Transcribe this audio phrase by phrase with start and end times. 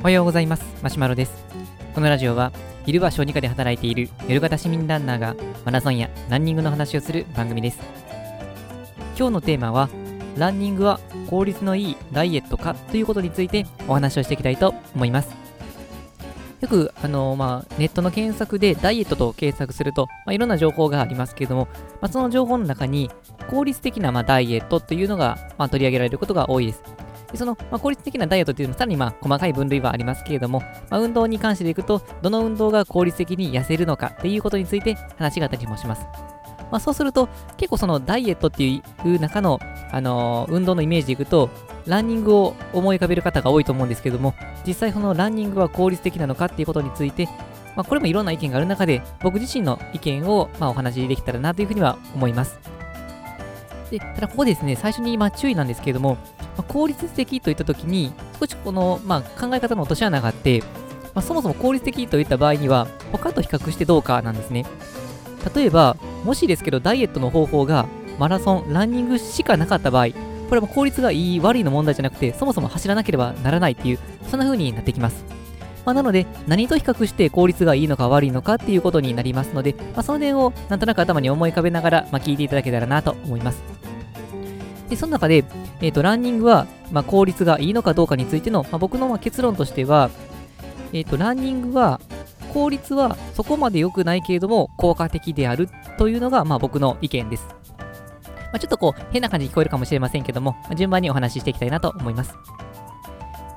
[0.00, 0.64] おはようございます。
[0.82, 1.32] マシュマロです。
[1.94, 2.52] このラジオは
[2.84, 7.78] 昼は小児科で働いている夜型市民ランナーがマラソンやランニングの話をする番組です。
[9.16, 9.88] 今日のテーマは
[10.36, 10.98] ランニングは
[11.30, 15.41] 効率のいいダイエットかということについてお話をしていきたいと思います。
[16.62, 21.66] よく、あのまあ、ネットの検索でダイエットと検索すると、まあ、いろんな情報がありますけれども、
[22.00, 23.10] まあ、その情報の中に
[23.50, 26.82] 効率的な、まあ、ダイエットというのが、まあ、取り上げられることが多いです。
[27.32, 36.02] でその、まあ、効率的なダイエットというのもさらにまあ細かい分類はありますけれども、まあ、運動に関していくと、どの運動が効率的に痩せるのかっていうことについて話があったりもします。
[36.70, 39.58] まあ、そうすると、結構そのダイエットっていう中の、
[39.90, 41.50] あのー、運動のイメージでいくと、
[41.86, 44.34] ランニングを思い浮かべる方が多いと思うんですけども、
[44.66, 47.26] 実際そのランニングは効率的なのかっていうことについて、
[47.76, 52.58] まあ、これもいろんな意見がある中で、僕自身の意見をまお話しできたらなというふうには思います。
[53.90, 56.14] でただここですね、最初にま注意なんですけども、
[56.56, 60.60] まあ、効率的といったときに、少しこの、まあ、考え方の落とし穴があって、
[61.14, 64.64] まあ、そもそも効率的といった場合には、他と比較してどうかなんですね。
[65.54, 67.86] 例えば、もしですけど、ダイエットの方法が
[68.18, 70.06] マラソン、ランニングしかなかった場合、
[70.52, 75.24] これも効率がいい、悪いの問題じゃなくて、そもそも走らなければならないっていう、そんな風になってきます。
[75.86, 83.62] まあ、なので、何と比較して効率がいいのか悪いのかっていうことになりますので、まあ、その点をなんとなく頭に思い浮かべながら、まあ、聞いていただけたらなと思います。
[84.90, 85.46] で、その中で、
[85.80, 90.10] えっ、ー、と、ランニングは、ま、効率がいいのかどうかについての、ま、僕のま結論としては、
[90.92, 91.98] えっ、ー、と、ランニングは、
[92.52, 97.61] 効率はそこまで良くないけれども、効果的であるというのが、まあ、僕の意見です。
[98.52, 102.34] まあ、ちょっとこう、変な感じに聞こえるかもしれませんけども、まあ、順番にお話ししていきたいなと思います。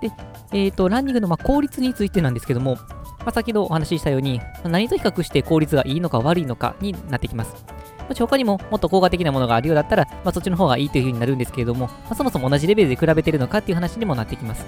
[0.00, 0.10] で、
[0.52, 2.76] えっ、ー、と、ランニングのま効率についてなんですけども、
[3.20, 7.64] まあ、先ほどお話ししたように、何と比較して効率がいいのか悪いのかになってきます。
[8.08, 14.66] もし他にももっと効果的なものがあるようだったら、まあ、そっちの方がいいという風になるんですけれども、まあ、そもそも同じレベルで比べてるのかっていう話にもなってきます。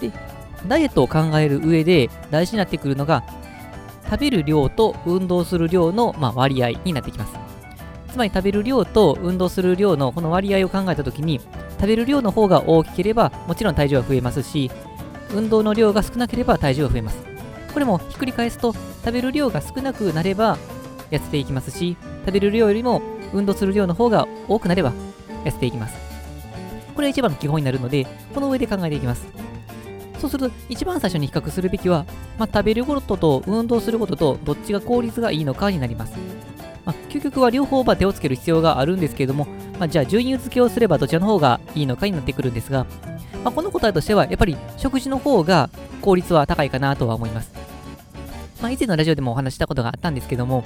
[0.00, 0.12] で、
[0.68, 3.24] ダイエットを考える上で大事になってくるのが、
[4.04, 7.45] 食べる量と運動する量の、ま、割合になってきます。
[8.16, 11.38] つまり食べる量と運動する量のこの割合を考えたときに、
[11.78, 14.70] 食べる量の方が大きければ、もちろん体重は増えますし、
[15.34, 17.18] 運動の量が少なければ体重は増えます。
[17.74, 20.56] これもひっくり返すと、食べる量が少なくなれば
[21.10, 23.02] 痩せていきますし、食べる量よりも
[23.34, 24.94] 運動する量の方が多くなれば
[25.44, 25.94] 痩せていきます。
[26.94, 29.26] これが一番の基本になるので、この上で考えていきます。
[30.18, 32.06] そうすると、一番最初に比較するべきは、
[32.38, 36.14] まあ、食べることと運動することとどっちが効率がいいのかになります。
[36.86, 39.46] まあ、究極は両方は手をつける必要があるんですけれども、
[39.78, 42.86] まあ、じゃあ順位付けをすればどちらの方がいいのかになってくるんですが、
[43.44, 45.68] まあ、この答えとしては、やっぱり食事の方が
[46.00, 47.52] 効率は高いかなとは思います。
[48.62, 50.64] まあ、以前のラジオでもお話したことがあったんですけども、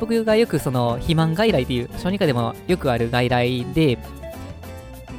[0.00, 3.98] 僕がよくその肥満外来っていう小児科でもよくある外来で、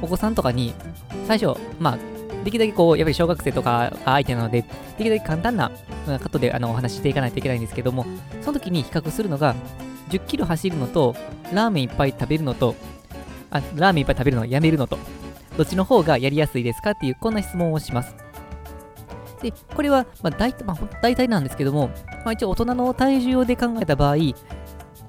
[0.02, 0.74] お子さんとかに
[1.26, 1.98] 最初、まあ、
[2.44, 4.68] できるだけこう、やっぱり小学生とかが相手なので、で
[4.98, 5.70] きるだけ簡単な
[6.06, 8.04] カットであのお話ししていかないといけないんですけども、
[8.42, 9.54] その時に比較するのが、
[10.12, 11.14] 10キロ走るのと、
[11.52, 12.74] ラーメンいっぱい食べるのと、
[13.50, 14.98] あ、ラーメンいっぱい食べるのやめるのと、
[15.56, 16.90] どっちの方がやりやすいですか？
[16.90, 18.14] っていう、こんな質問をします。
[19.42, 21.88] で、これは、まあ大、まあ、大体なんですけども、
[22.24, 24.16] まあ、一応大人の体重で考えた場合、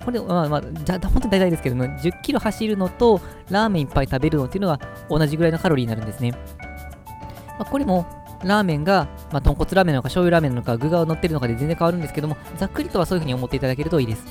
[0.03, 6.31] これ、まあまあ、じゃ本当に大体ですけども、10キロ走るのと、ラーメンいっぱい食べるのっていうのが同じぐらいのカロリーになるんですね。
[6.31, 8.06] まあ、これも、
[8.44, 14.25] ラーメンが、まあ、豚骨ラーメンなのか醤油ラーメンなのか具が乗ってるのかで全然変わるんですけども、ざっくりとはそういうふうに思っていただけるといいです。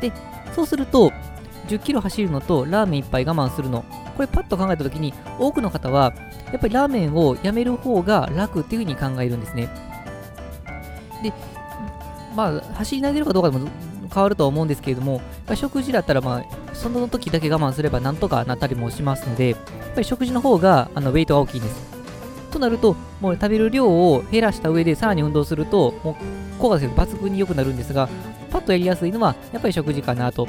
[0.00, 0.12] で、
[0.54, 1.12] そうすると、
[1.68, 3.84] 10キロ走るのとラーメン1杯我慢するの、
[4.16, 6.12] これパッと考えたときに、多くの方は、
[6.50, 9.68] やっぱりラーメンをやめる方が楽っていうふうに考えるんですね。
[11.22, 11.32] で、
[12.34, 13.68] まあ、走り投げるかどうかでも
[14.12, 15.20] 変わるとは思うんですけれども、
[15.54, 19.58] 食事だったら、まあ、その時だけ我慢すればなんとかなったりもしますので、やっ
[19.94, 21.88] ぱり食事の方があのウェイトが大きいんです。
[22.50, 26.14] となると、もう食べる量を減らした上でさらに運動すると、もう
[26.58, 28.08] 効果が抜群に良くなるんですが、
[28.58, 30.48] パッとやりやすいのはやっぱり食事かなと。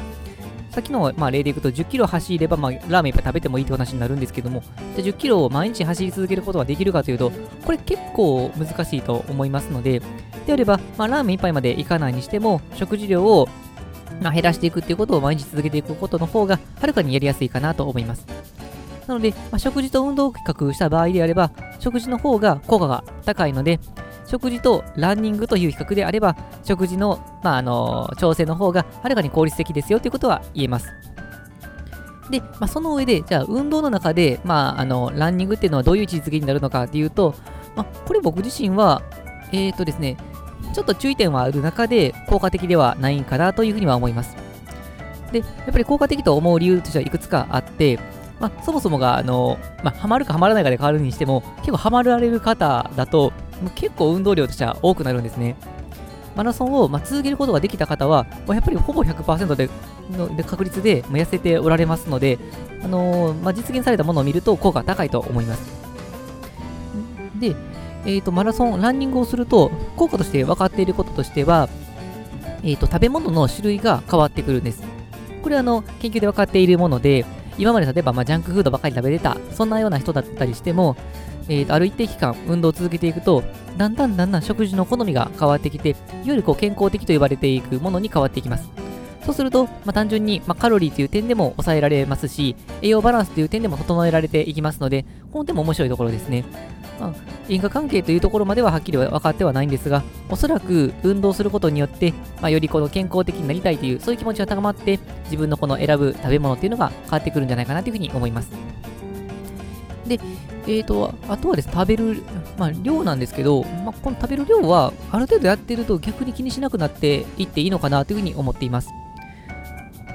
[0.72, 4.62] さっきの、まあ、例でいくと10キロ走れば、まあ、ラーメンいっぱい食べてもいいって話になるんですけども、
[4.96, 7.32] じゃ10キロを毎日走り続けることができるかというと、
[7.66, 10.02] これ結構難しいと思いますので、
[10.46, 13.50] であれば、まあ、ラーメン1杯までいかないにしても、食事量を、
[14.22, 18.26] まあ、減らしていくっていうことを毎日続けていくことの方が、はるかにやりやすいかなと思います。
[19.08, 23.80] なので、まあ、食事と運動を比較した場合であれば、食事の方が効果が高いので、
[24.30, 30.88] 食事とランニングという比較であれば、食事の、まあ、あの調整の方がはるかに効率的ですよということは言えます。
[32.30, 37.34] で、まあ、その上で、じゃあ運動の中で、まあ、あのランニングっていうのはどういう位置づけになるのかっていうと、
[37.76, 39.02] まあ、これ僕自身は、
[39.52, 40.18] えっ、ー、とですね、
[40.74, 44.36] ちょっと注意点はある中で効果的ではないんかなというふうには思います。
[45.32, 48.00] で、やっぱり効果的と思う理由としてはいくつかあって、
[48.40, 55.56] まあ、そもそもが、あの、まあ、ハマるかハマらないかで変わるにしても、結構ハマられる方だと、もう結構運動量としては多くなるんですね。
[56.36, 59.70] マラソンを、まあ、続けることができた方は、まあ、やっぱりほぼ100%で
[60.12, 62.40] ので確率で、ま痩せておられますので、
[62.84, 65.62] あのー、まあ、実現されたものを見ると効果高いと思います。
[67.40, 67.56] で、
[68.06, 71.70] えーと、マラソン、ランニングをすると、効果として分かっていることとしては、
[72.64, 74.84] えーと、食べ物の種類が変わってくるんです。
[75.42, 77.26] これはあの研究で分かっているもので、
[77.58, 80.96] 今まで例えば、まあ、ジャンクフードばかり食べてた、そんなような人だったりしても、
[81.50, 83.44] えー、ある一定期間運動を続けていくと、
[83.78, 88.70] だんだんだんだん食事の好みが変わってきて、いわゆるこう健康的と呼ばれていくものに変わっていきます。
[89.26, 96.46] そうすると、まあ、単純に、まあ、カロリーという点でも抑えられますし、栄養バランスという点でも整えられていきますので、この点も面白いところですね。
[97.00, 97.14] まあ、
[97.48, 108.79] 因果関係というところまでははっきり分かってはないんですが、おそらく運動することによって、まあ、よりこの健康的になりたいという、そういう気持ちが高まって、自分のこの選ぶ食べ物っていうのが変わってくるんじゃないかなというふうに思います。
[110.10, 110.20] で、
[110.66, 112.24] えーと、あとはです、ね、食べる、
[112.58, 118.90] まあ、量なんですけど、まあ、この食べる量は、ある程度やってると逆に気にしなくなっていっていいのかなというふうに思っています。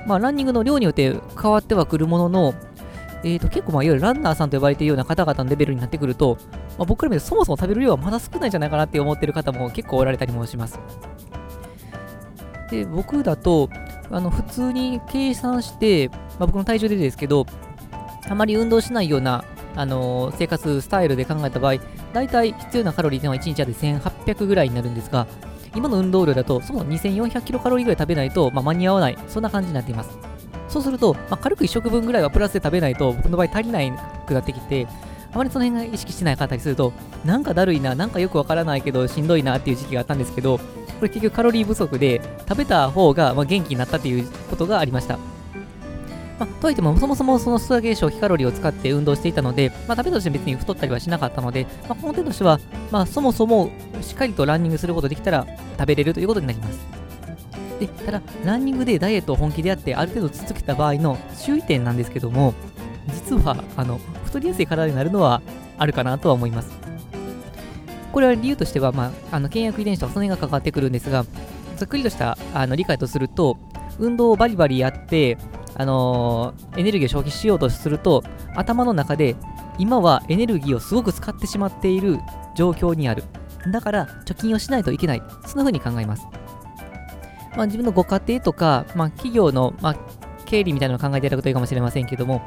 [0.07, 2.55] まあ、ランニングの量によって変わってはくるものの、
[3.23, 6.37] えーと、結構、まあ、いわゆるランナーさんと呼ばれているような方々のレベルになってくると、
[6.77, 10.79] まあ、僕から見るとそもそも食べる量はまだ少ないんじゃないかなって思っている方も結構おられたりもします。
[12.71, 13.71] で、僕だと、
[14.11, 17.47] あの普通に計算して、まあ、僕の体重でですけど、
[18.29, 19.45] あまり運動しないような、
[19.77, 21.77] あのー、生活スタイルで考えた場合、
[22.13, 25.27] 大体必要なカロリーというのは1日で1800ぐらいになるんですが、
[25.75, 30.17] 今の運動量だと、その2400キロカロリーぐらい食べないと、まあ、間に合わない、そんな感じになっています。
[30.69, 33.93] そうすると、まあ、軽く1食分ぐらいはプラスで食べないと、僕の場合足りない
[34.27, 34.87] くなってきて、
[35.33, 36.93] あまりその辺が意識してない方にすると、
[37.25, 40.63] なんかだるいな、なんかよくわからないけど、しんどいなっていう時期があったんですけど、こ
[41.03, 45.19] れ結局カロリー不足で、食べた方がま元気になったっていうことがありました。
[46.39, 52.59] まあ、といっても、そもそもそのストアゲー消費カロリーを使って運動していたので、まあ、食べとして別に太ったりはしなかったので、まあ、この点としては、
[52.91, 53.71] まあ、そもそも
[54.01, 55.47] しっかりとランニングすることできたら
[55.79, 56.79] 食べれるということになります。
[57.79, 62.55] で、ただ、ランニングでダイエットを本気でやって、ある程度続けた場合の注意点なんですけども、
[63.09, 65.43] 実は、あの、太りやすい体になるのは
[65.79, 66.73] あるかなとは思います。
[68.13, 71.25] これは理由としては、まあ、あの、倹約遺伝子とその辺が関わってくるんですが、
[71.77, 73.59] ざっくりとしたあの理解とすると、
[73.99, 75.37] 運動をバリバリやって、
[75.77, 78.23] あのー、エネルギーを消費しようとすると、
[78.55, 79.37] 頭の中で、
[79.79, 82.19] 今はエネルギーをすごく使ってしまっている
[82.55, 83.25] 状況にある。
[83.73, 85.23] だから、貯金をしないといけない。
[85.47, 86.27] そんな風に考えます。
[87.57, 89.97] まあ、自分のご家庭とか、まあ、企業の、まあ、
[90.45, 92.39] 経理みたいなのを考えていただくといいかもしれませんけども、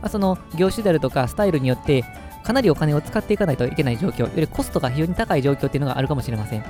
[0.00, 2.04] まあ、その業種であるとかスタイルによって、
[2.44, 6.62] かなりお金を使っていかないといけない状況、よりコストが非常に高い状況っていうのがあるかもしれません。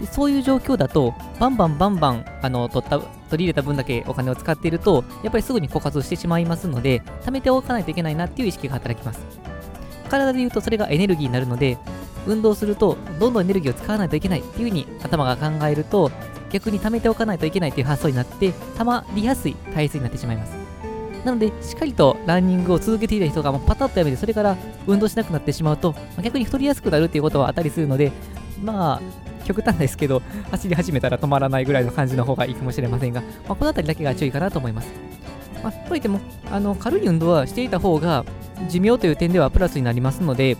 [0.00, 3.00] でそういう状況だと、バンバンバンバンあの取った
[3.30, 9.20] 取り入れた分だけお金を使っていると、やっぱりすぐに枯渇してしまいますので、貯めておかないといけないなっていう意識が働きます。
[10.08, 11.78] 体で言うとそれがエネルギーになるので、
[12.26, 16.10] 運動するとどんどんエネルギーを使わないといけないっていうふうに頭が考えると、
[16.50, 20.54] 逆に貯めておかないといけないという発想になって、溜まりやすい体質になってしまいます。
[21.24, 24.56] なので、しっかりとランニングを続けていた人がもうパタッとやめて、それから
[24.86, 28.12] 運動しなくなってしまうと、逆に太りやすくなるっていうことはあったりするので、
[28.62, 29.00] まあ、
[29.46, 34.88] 極端ですけど、走り始めたら止まらないぐらいの感じの方がいいかもしれませんが、まあ、この辺りだけが注意かなと思います。
[35.62, 36.20] まあ、といっても、
[36.50, 38.24] あの軽い運動はしていた方が
[38.68, 40.56] 寿命という点ではプラスになりますので、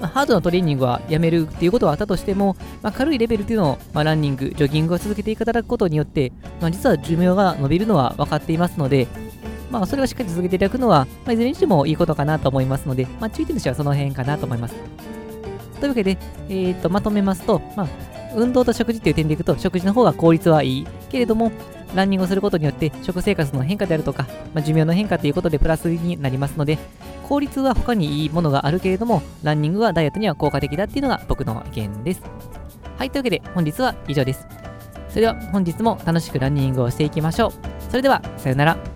[0.00, 9.06] まあ、ハードなトレーニングはやめるっていうことはあったとしても、まあ、軽いレベルっていうのを、まあ、ランニング、ジョギングを続けていただくことによって、ま、実は寿命が伸びるのは分かっていますので、
[9.70, 14.74] まあ、それをしっかり続けていただくのは、ま、いずれにしてもいいことかなと思いますので、ま、注意点としてはその辺かなと思います。
[15.84, 16.16] というわけで、
[16.48, 17.88] えー、とまとめますと、まあ、
[18.34, 20.86] 運動と食事という点でいくと、食事の方が効率はいい。
[21.10, 21.52] けれども、
[21.94, 26.78] ランニングをすることによって食生活の変化であるとか、まあ、寿命の変化ということでプラスになりますので、
[27.28, 32.22] 効率は他にいいものがあるけれども、ランニングはダイエットには効果的だっていうのが僕の意見です。
[32.96, 34.46] はい、というわけで本日は以上です。
[35.10, 37.52] それでは本日も楽しくランニングをしていきましょう。
[37.90, 38.93] それでは、さよなら。